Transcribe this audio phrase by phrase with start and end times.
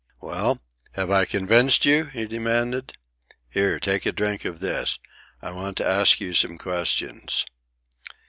[0.19, 0.59] "Well,
[0.93, 2.93] have I convinced you?" he demanded.
[3.51, 4.97] "Here take a drink of this.
[5.43, 7.45] I want to ask you some questions."